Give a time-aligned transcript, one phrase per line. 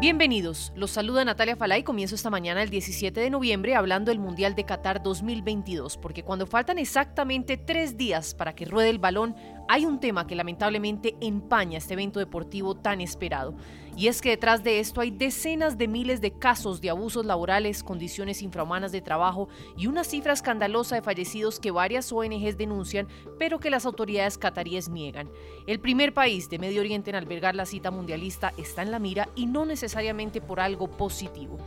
[0.00, 1.82] Bienvenidos, los saluda Natalia Falay.
[1.82, 6.46] Comienzo esta mañana el 17 de noviembre hablando del Mundial de Qatar 2022, porque cuando
[6.46, 9.36] faltan exactamente tres días para que ruede el balón,
[9.72, 13.54] hay un tema que lamentablemente empaña este evento deportivo tan esperado.
[13.96, 17.84] Y es que detrás de esto hay decenas de miles de casos de abusos laborales,
[17.84, 23.06] condiciones infrahumanas de trabajo y una cifra escandalosa de fallecidos que varias ONGs denuncian,
[23.38, 25.30] pero que las autoridades cataríes niegan.
[25.68, 29.28] El primer país de Medio Oriente en albergar la cita mundialista está en la mira
[29.36, 31.58] y no necesariamente por algo positivo.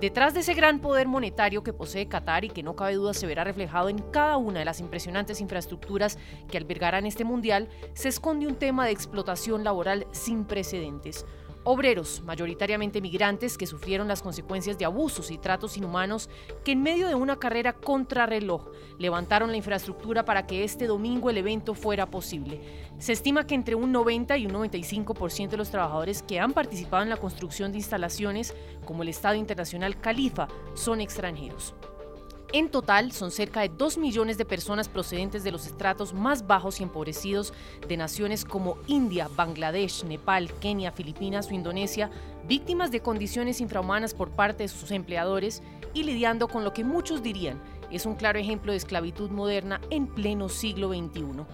[0.00, 3.26] Detrás de ese gran poder monetario que posee Qatar y que no cabe duda se
[3.26, 6.16] verá reflejado en cada una de las impresionantes infraestructuras
[6.50, 11.26] que albergarán este mundial, se esconde un tema de explotación laboral sin precedentes.
[11.62, 16.30] Obreros, mayoritariamente migrantes, que sufrieron las consecuencias de abusos y tratos inhumanos,
[16.64, 21.36] que en medio de una carrera contrarreloj levantaron la infraestructura para que este domingo el
[21.36, 22.60] evento fuera posible.
[22.98, 27.02] Se estima que entre un 90 y un 95% de los trabajadores que han participado
[27.02, 28.54] en la construcción de instalaciones,
[28.86, 31.74] como el Estadio Internacional Califa, son extranjeros.
[32.52, 36.80] En total, son cerca de 2 millones de personas procedentes de los estratos más bajos
[36.80, 37.52] y empobrecidos
[37.86, 42.10] de naciones como India, Bangladesh, Nepal, Kenia, Filipinas o Indonesia,
[42.48, 45.62] víctimas de condiciones infrahumanas por parte de sus empleadores
[45.94, 50.06] y lidiando con lo que muchos dirían es un claro ejemplo de esclavitud moderna en
[50.06, 51.44] pleno siglo XXI.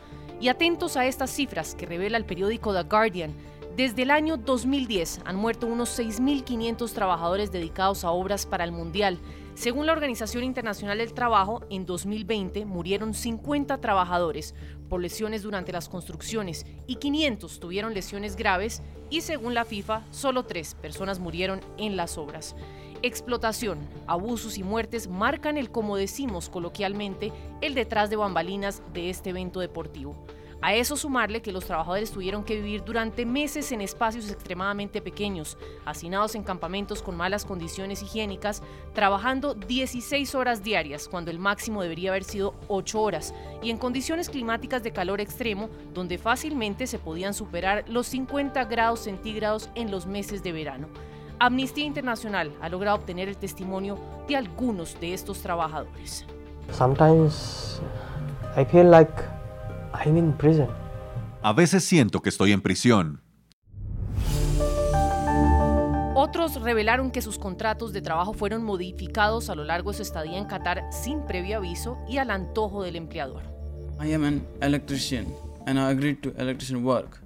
[0.40, 3.34] Y atentos a estas cifras que revela el periódico The Guardian,
[3.76, 9.18] desde el año 2010 han muerto unos 6.500 trabajadores dedicados a obras para el Mundial.
[9.56, 14.54] Según la Organización Internacional del Trabajo, en 2020 murieron 50 trabajadores
[14.90, 20.44] por lesiones durante las construcciones y 500 tuvieron lesiones graves y según la FIFA, solo
[20.44, 22.54] tres personas murieron en las obras.
[23.00, 27.32] Explotación, abusos y muertes marcan el, como decimos coloquialmente,
[27.62, 30.26] el detrás de bambalinas de este evento deportivo.
[30.62, 35.58] A eso sumarle que los trabajadores tuvieron que vivir durante meses en espacios extremadamente pequeños,
[35.84, 38.62] hacinados en campamentos con malas condiciones higiénicas,
[38.94, 44.30] trabajando 16 horas diarias cuando el máximo debería haber sido 8 horas, y en condiciones
[44.30, 50.06] climáticas de calor extremo donde fácilmente se podían superar los 50 grados centígrados en los
[50.06, 50.88] meses de verano.
[51.38, 56.24] Amnistía Internacional ha logrado obtener el testimonio de algunos de estos trabajadores.
[56.72, 57.80] Sometimes
[58.56, 59.12] I feel like
[60.04, 60.68] I'm in prison.
[61.42, 63.22] A veces siento que estoy en prisión.
[66.14, 70.38] Otros revelaron que sus contratos de trabajo fueron modificados a lo largo de su estadía
[70.38, 73.42] en Qatar sin previo aviso y al antojo del empleador.
[74.02, 75.26] I am an electrician
[75.66, 77.25] and I agreed to electrician work.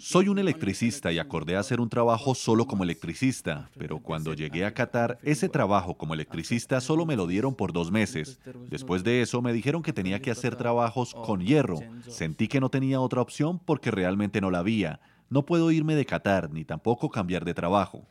[0.00, 4.74] Soy un electricista y acordé hacer un trabajo solo como electricista, pero cuando llegué a
[4.74, 8.38] Qatar, ese trabajo como electricista solo me lo dieron por dos meses.
[8.68, 11.80] Después de eso me dijeron que tenía que hacer trabajos con hierro.
[12.06, 15.00] Sentí que no tenía otra opción porque realmente no la había.
[15.30, 18.06] No puedo irme de Qatar ni tampoco cambiar de trabajo.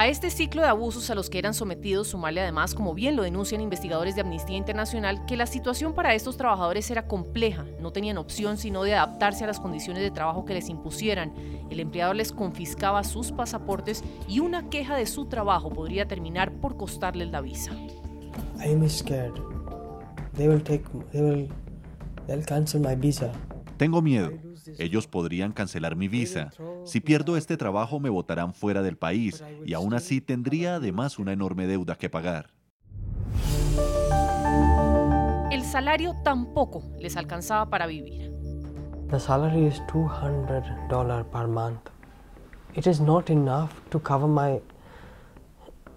[0.00, 3.22] A este ciclo de abusos a los que eran sometidos, sumarle además, como bien lo
[3.22, 8.16] denuncian investigadores de Amnistía Internacional, que la situación para estos trabajadores era compleja, no tenían
[8.16, 11.34] opción sino de adaptarse a las condiciones de trabajo que les impusieran.
[11.68, 16.78] El empleador les confiscaba sus pasaportes y una queja de su trabajo podría terminar por
[16.78, 17.72] costarles la visa.
[18.88, 19.34] scared.
[20.34, 21.48] They will take, they will,
[22.26, 23.32] they'll cancel my visa.
[23.76, 24.30] Tengo miedo.
[24.78, 26.50] Ellos podrían cancelar mi visa.
[26.84, 31.32] Si pierdo este trabajo me votarán fuera del país y aún así tendría además una
[31.32, 32.50] enorme deuda que pagar.
[35.50, 38.30] El salario tampoco les alcanzaba para vivir.
[39.10, 41.90] The salary is $200 per month.
[42.74, 44.60] It is not enough to cover my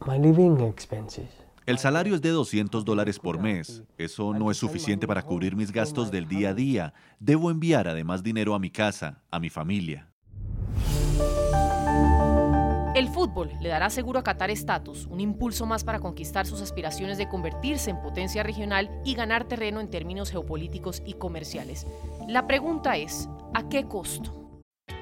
[0.05, 1.42] my living expenses.
[1.65, 3.83] El salario es de 200 dólares por mes.
[3.97, 6.93] Eso no es suficiente para cubrir mis gastos del día a día.
[7.19, 10.09] Debo enviar además dinero a mi casa, a mi familia.
[12.95, 17.17] El fútbol le dará seguro a Qatar estatus, un impulso más para conquistar sus aspiraciones
[17.17, 21.87] de convertirse en potencia regional y ganar terreno en términos geopolíticos y comerciales.
[22.27, 24.42] La pregunta es, ¿a qué costo?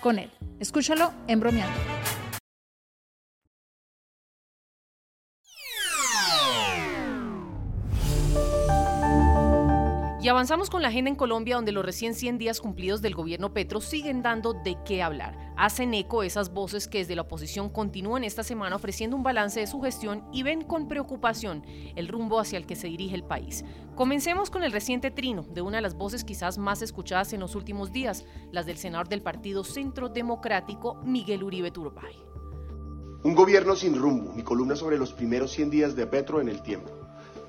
[0.00, 0.30] con él.
[0.58, 1.99] Escúchalo en bromeando.
[10.40, 13.82] Avanzamos con la agenda en Colombia donde los recién 100 días cumplidos del gobierno Petro
[13.82, 15.36] siguen dando de qué hablar.
[15.58, 19.66] Hacen eco esas voces que desde la oposición continúan esta semana ofreciendo un balance de
[19.66, 21.62] su gestión y ven con preocupación
[21.94, 23.66] el rumbo hacia el que se dirige el país.
[23.96, 27.54] Comencemos con el reciente trino de una de las voces quizás más escuchadas en los
[27.54, 32.16] últimos días, las del senador del Partido Centro Democrático, Miguel Uribe Turbay.
[33.24, 36.62] Un gobierno sin rumbo, mi columna sobre los primeros 100 días de Petro en el
[36.62, 36.90] tiempo.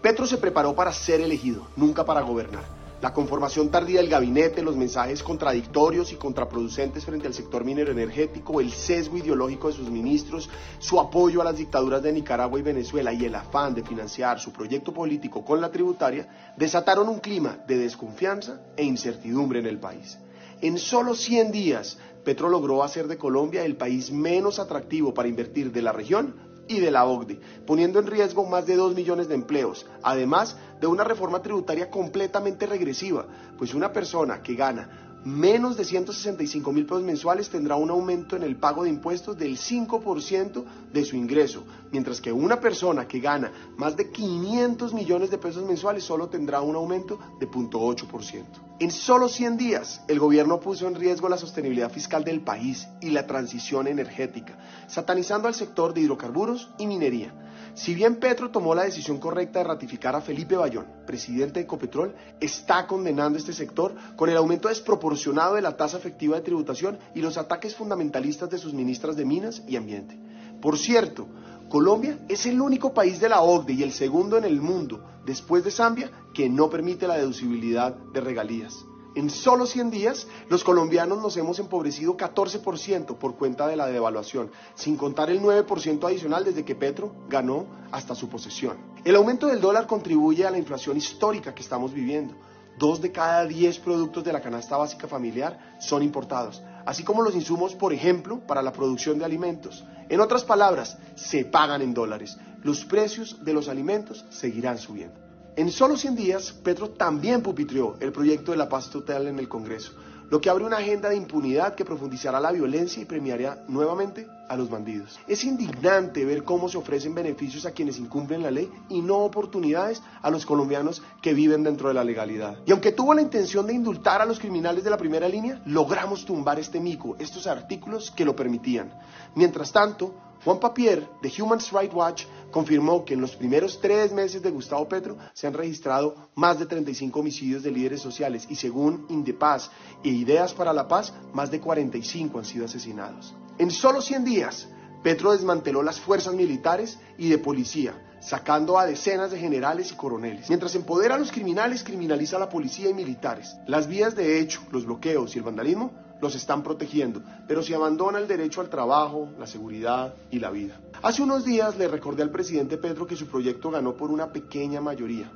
[0.01, 2.80] Petro se preparó para ser elegido, nunca para gobernar.
[3.01, 8.61] La conformación tardía del gabinete, los mensajes contradictorios y contraproducentes frente al sector minero energético,
[8.61, 13.11] el sesgo ideológico de sus ministros, su apoyo a las dictaduras de Nicaragua y Venezuela
[13.11, 17.79] y el afán de financiar su proyecto político con la tributaria desataron un clima de
[17.79, 20.19] desconfianza e incertidumbre en el país.
[20.61, 25.71] En solo 100 días, Petro logró hacer de Colombia el país menos atractivo para invertir
[25.71, 29.35] de la región y de la OCDE, poniendo en riesgo más de 2 millones de
[29.35, 33.25] empleos, además de una reforma tributaria completamente regresiva,
[33.57, 38.43] pues una persona que gana menos de 165 mil pesos mensuales tendrá un aumento en
[38.43, 43.51] el pago de impuestos del 5% de su ingreso, mientras que una persona que gana
[43.77, 48.45] más de 500 millones de pesos mensuales solo tendrá un aumento de 0.8%.
[48.79, 53.11] En solo 100 días, el gobierno puso en riesgo la sostenibilidad fiscal del país y
[53.11, 54.57] la transición energética,
[54.87, 57.33] satanizando al sector de hidrocarburos y minería
[57.73, 62.15] si bien Petro tomó la decisión correcta de ratificar a Felipe Bayón, presidente de Ecopetrol,
[62.39, 67.21] está condenando este sector con el aumento desproporcionado de la tasa efectiva de tributación y
[67.21, 70.17] los ataques fundamentalistas de sus ministras de Minas y Ambiente.
[70.61, 71.27] Por cierto,
[71.69, 75.63] Colombia es el único país de la OCDE y el segundo en el mundo, después
[75.63, 78.73] de Zambia, que no permite la deducibilidad de regalías.
[79.13, 84.51] En solo 100 días, los colombianos nos hemos empobrecido 14% por cuenta de la devaluación,
[84.73, 88.77] sin contar el 9% adicional desde que Petro ganó hasta su posesión.
[89.03, 92.35] El aumento del dólar contribuye a la inflación histórica que estamos viviendo.
[92.77, 97.35] Dos de cada diez productos de la canasta básica familiar son importados, así como los
[97.35, 99.83] insumos, por ejemplo, para la producción de alimentos.
[100.07, 102.37] En otras palabras, se pagan en dólares.
[102.63, 105.30] Los precios de los alimentos seguirán subiendo.
[105.55, 109.49] En solo 100 días, Petro también pupitrió el proyecto de la paz total en el
[109.49, 109.91] Congreso,
[110.29, 114.57] lo que abre una agenda de impunidad que profundizará la violencia y premiará nuevamente a
[114.57, 115.17] los bandidos.
[115.27, 120.03] Es indignante ver cómo se ofrecen beneficios a quienes incumplen la ley y no oportunidades
[120.21, 122.57] a los colombianos que viven dentro de la legalidad.
[122.65, 126.25] Y aunque tuvo la intención de indultar a los criminales de la primera línea, logramos
[126.25, 128.91] tumbar este mico, estos artículos que lo permitían.
[129.35, 130.13] Mientras tanto,
[130.43, 134.87] Juan Papier, de Human Rights Watch, confirmó que en los primeros tres meses de Gustavo
[134.89, 139.69] Petro se han registrado más de 35 homicidios de líderes sociales y según Indepaz
[140.03, 143.33] e Ideas para la Paz, más de 45 han sido asesinados.
[143.61, 144.67] En solo 100 días,
[145.03, 150.49] Petro desmanteló las fuerzas militares y de policía, sacando a decenas de generales y coroneles.
[150.49, 153.55] Mientras empodera a los criminales, criminaliza a la policía y militares.
[153.67, 158.17] Las vías de hecho, los bloqueos y el vandalismo los están protegiendo, pero se abandona
[158.17, 160.81] el derecho al trabajo, la seguridad y la vida.
[161.03, 164.81] Hace unos días le recordé al presidente Petro que su proyecto ganó por una pequeña
[164.81, 165.31] mayoría,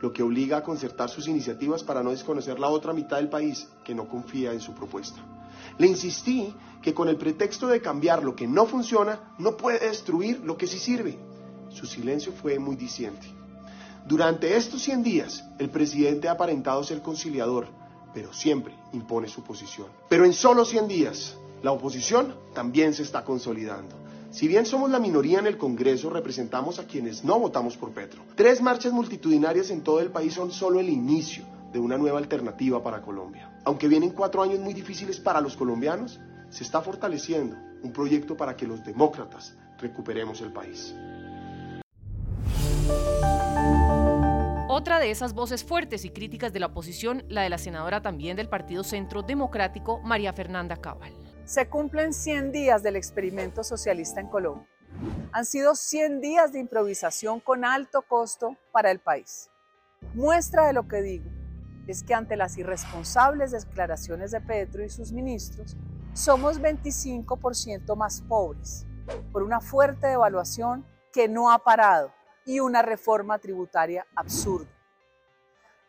[0.00, 3.68] lo que obliga a concertar sus iniciativas para no desconocer la otra mitad del país
[3.84, 5.24] que no confía en su propuesta.
[5.78, 10.40] Le insistí que con el pretexto de cambiar lo que no funciona, no puede destruir
[10.40, 11.18] lo que sí sirve.
[11.68, 13.26] Su silencio fue muy diciente.
[14.06, 17.68] Durante estos 100 días, el presidente ha aparentado ser conciliador,
[18.14, 19.88] pero siempre impone su posición.
[20.08, 23.94] Pero en solo 100 días, la oposición también se está consolidando.
[24.30, 28.22] Si bien somos la minoría en el Congreso, representamos a quienes no votamos por Petro.
[28.36, 32.82] Tres marchas multitudinarias en todo el país son solo el inicio de una nueva alternativa
[32.82, 33.52] para Colombia.
[33.64, 38.56] Aunque vienen cuatro años muy difíciles para los colombianos, se está fortaleciendo un proyecto para
[38.56, 40.94] que los demócratas recuperemos el país.
[44.68, 48.36] Otra de esas voces fuertes y críticas de la oposición, la de la senadora también
[48.36, 51.12] del Partido Centro Democrático, María Fernanda Cabal.
[51.44, 54.68] Se cumplen 100 días del experimento socialista en Colombia.
[55.32, 59.50] Han sido 100 días de improvisación con alto costo para el país.
[60.14, 61.39] Muestra de lo que digo
[61.90, 65.76] es que ante las irresponsables declaraciones de Petro y sus ministros,
[66.12, 68.86] somos 25% más pobres
[69.32, 72.12] por una fuerte devaluación que no ha parado
[72.44, 74.70] y una reforma tributaria absurda.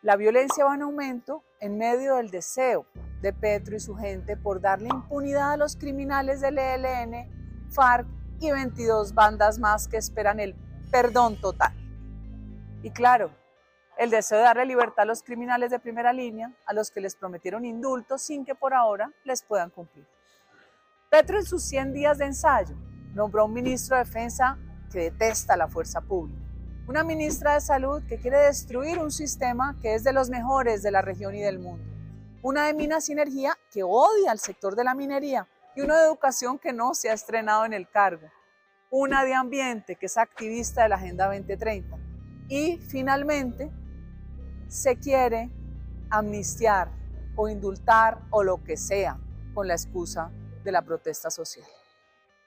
[0.02, 2.86] La violencia va en aumento en medio del deseo
[3.20, 8.06] de Petro y su gente por darle impunidad a los criminales del ELN, FARC
[8.40, 10.56] y 22 bandas más que esperan el
[10.90, 11.72] perdón total.
[12.82, 13.30] Y claro,
[14.02, 17.14] el deseo de darle libertad a los criminales de primera línea, a los que les
[17.14, 20.04] prometieron indultos sin que por ahora les puedan cumplir.
[21.08, 22.74] Petro en sus 100 días de ensayo
[23.14, 24.58] nombró un ministro de defensa
[24.90, 26.42] que detesta la fuerza pública
[26.88, 30.90] Una ministra de Salud que quiere destruir un sistema que es de los mejores de
[30.90, 31.84] la región y del mundo.
[32.42, 36.06] Una de Minas y Energía que odia al sector de la minería y una de
[36.06, 38.26] Educación que no se ha estrenado en el cargo.
[38.90, 41.96] Una de Ambiente que es activista de la Agenda 2030.
[42.48, 43.70] Y finalmente
[44.72, 45.50] se quiere
[46.08, 46.90] amnistiar
[47.36, 49.18] o indultar o lo que sea
[49.52, 50.30] con la excusa
[50.64, 51.66] de la protesta social.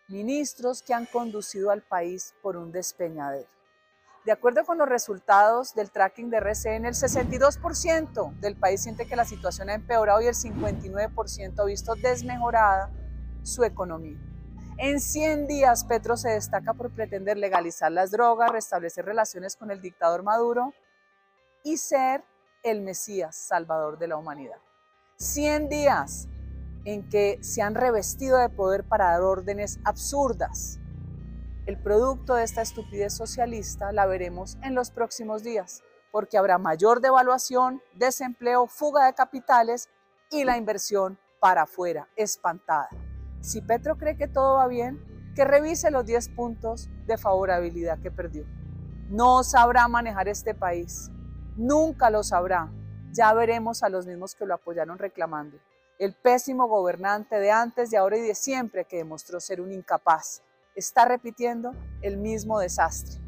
[0.07, 3.47] Ministros que han conducido al país por un despeñadero.
[4.25, 9.15] De acuerdo con los resultados del tracking de RCN, el 62% del país siente que
[9.15, 12.89] la situación ha empeorado y el 59% ha visto desmejorada
[13.43, 14.17] su economía.
[14.79, 19.79] En 100 días, Petro se destaca por pretender legalizar las drogas, restablecer relaciones con el
[19.79, 20.73] dictador Maduro
[21.65, 22.23] y ser
[22.63, 24.61] el Mesías salvador de la humanidad.
[25.17, 26.29] 100 días
[26.85, 30.79] en que se han revestido de poder para dar órdenes absurdas.
[31.65, 35.81] El producto de esta estupidez socialista la veremos en los próximos días,
[36.11, 39.89] porque habrá mayor devaluación, desempleo, fuga de capitales
[40.29, 42.89] y la inversión para afuera, espantada.
[43.41, 45.03] Si Petro cree que todo va bien,
[45.35, 48.45] que revise los 10 puntos de favorabilidad que perdió.
[49.09, 51.11] No sabrá manejar este país,
[51.55, 52.69] nunca lo sabrá,
[53.11, 55.57] ya veremos a los mismos que lo apoyaron reclamando.
[55.97, 60.41] El pésimo gobernante de antes, de ahora y de siempre que demostró ser un incapaz.
[60.75, 61.71] Está repitiendo
[62.01, 63.21] el mismo desastre.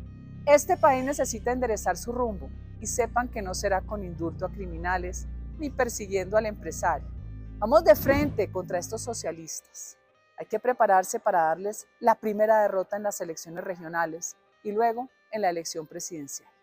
[0.45, 2.49] Este país necesita enderezar su rumbo
[2.81, 7.07] y sepan que no será con indulto a criminales ni persiguiendo al empresario.
[7.59, 9.97] Vamos de frente contra estos socialistas.
[10.37, 15.41] Hay que prepararse para darles la primera derrota en las elecciones regionales y luego en
[15.41, 16.56] la elección presidencial.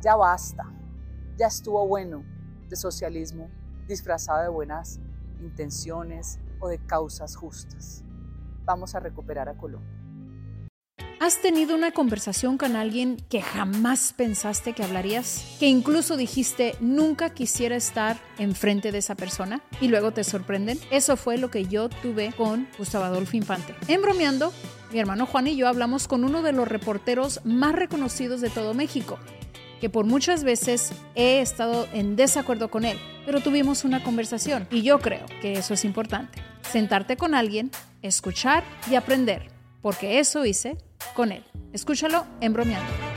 [0.00, 0.64] Ya basta,
[1.36, 2.24] ya estuvo bueno
[2.68, 3.50] de socialismo
[3.86, 5.00] disfrazado de buenas
[5.40, 8.04] intenciones o de causas justas.
[8.64, 10.02] Vamos a recuperar a Colombia.
[11.22, 15.56] ¿Has tenido una conversación con alguien que jamás pensaste que hablarías?
[15.60, 19.62] ¿Que incluso dijiste nunca quisiera estar enfrente de esa persona?
[19.80, 20.80] ¿Y luego te sorprenden?
[20.90, 23.76] Eso fue lo que yo tuve con Gustavo Adolfo Infante.
[23.86, 24.52] En bromeando,
[24.92, 28.74] mi hermano Juan y yo hablamos con uno de los reporteros más reconocidos de todo
[28.74, 29.16] México
[29.82, 32.96] que por muchas veces he estado en desacuerdo con él,
[33.26, 36.40] pero tuvimos una conversación y yo creo que eso es importante.
[36.70, 39.48] Sentarte con alguien, escuchar y aprender,
[39.80, 40.78] porque eso hice
[41.14, 41.42] con él.
[41.72, 43.11] Escúchalo en bromeando.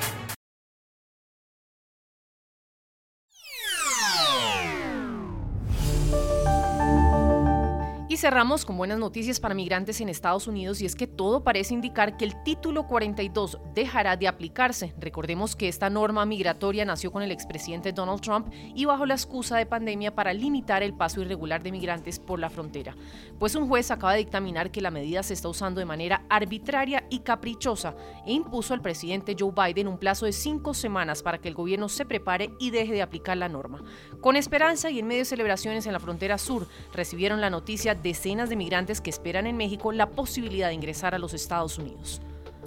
[8.15, 11.73] Y cerramos con buenas noticias para migrantes en Estados Unidos y es que todo parece
[11.73, 14.93] indicar que el título 42 dejará de aplicarse.
[14.97, 19.57] Recordemos que esta norma migratoria nació con el expresidente Donald Trump y bajo la excusa
[19.57, 22.95] de pandemia para limitar el paso irregular de migrantes por la frontera.
[23.37, 27.03] Pues un juez acaba de dictaminar que la medida se está usando de manera arbitraria
[27.09, 31.49] y caprichosa e impuso al presidente Joe Biden un plazo de cinco semanas para que
[31.49, 33.83] el gobierno se prepare y deje de aplicar la norma.
[34.21, 38.49] Con esperanza y en medio de celebraciones en la frontera sur, recibieron la noticia decenas
[38.49, 42.21] de migrantes que esperan en México la posibilidad de ingresar a los Estados Unidos.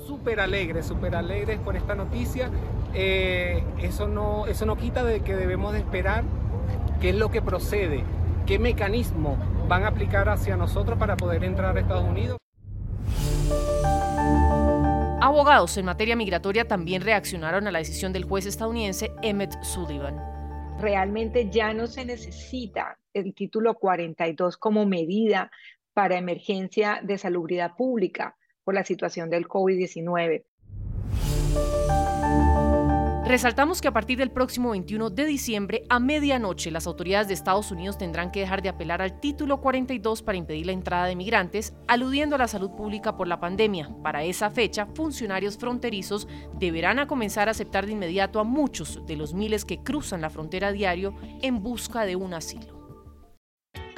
[0.06, 2.50] Súper alegres, súper alegres por esta noticia.
[2.92, 6.24] Eh, eso, no, eso no quita de que debemos de esperar
[7.00, 8.02] qué es lo que procede,
[8.46, 9.36] qué mecanismo
[9.68, 12.36] van a aplicar hacia nosotros para poder entrar a Estados Unidos.
[15.20, 20.37] Abogados en materia migratoria también reaccionaron a la decisión del juez estadounidense Emmett Sullivan
[20.80, 25.50] realmente ya no se necesita el título 42 como medida
[25.92, 30.44] para emergencia de salubridad pública por la situación del COVID-19.
[33.28, 37.70] Resaltamos que a partir del próximo 21 de diciembre a medianoche las autoridades de Estados
[37.70, 41.74] Unidos tendrán que dejar de apelar al título 42 para impedir la entrada de migrantes,
[41.88, 43.90] aludiendo a la salud pública por la pandemia.
[44.02, 46.26] Para esa fecha, funcionarios fronterizos
[46.58, 50.72] deberán comenzar a aceptar de inmediato a muchos de los miles que cruzan la frontera
[50.72, 52.77] diario en busca de un asilo.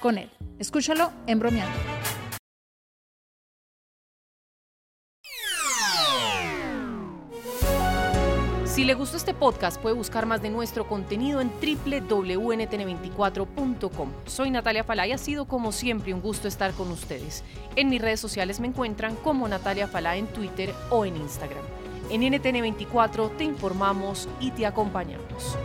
[0.00, 0.30] con él.
[0.58, 1.78] Escúchalo en bromeando.
[8.78, 14.12] Si le gustó este podcast, puede buscar más de nuestro contenido en www.ntn24.com.
[14.24, 17.42] Soy Natalia Falá y ha sido como siempre un gusto estar con ustedes.
[17.74, 21.64] En mis redes sociales me encuentran como Natalia Falá en Twitter o en Instagram.
[22.08, 25.58] En NTN 24 te informamos y te acompañamos.